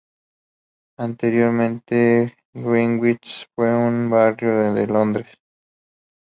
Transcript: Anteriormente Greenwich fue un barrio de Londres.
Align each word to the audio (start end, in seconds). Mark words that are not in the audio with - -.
Anteriormente 0.97 2.35
Greenwich 2.55 3.47
fue 3.53 3.69
un 3.71 4.09
barrio 4.09 4.73
de 4.73 4.87
Londres. 4.87 5.27